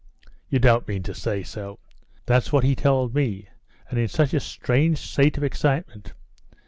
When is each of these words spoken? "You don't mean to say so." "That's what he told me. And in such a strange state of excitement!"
"You 0.49 0.57
don't 0.57 0.87
mean 0.87 1.03
to 1.03 1.13
say 1.13 1.43
so." 1.43 1.77
"That's 2.25 2.51
what 2.51 2.63
he 2.63 2.75
told 2.75 3.13
me. 3.13 3.47
And 3.91 3.99
in 3.99 4.07
such 4.07 4.33
a 4.33 4.39
strange 4.39 4.97
state 4.97 5.37
of 5.37 5.43
excitement!" 5.43 6.13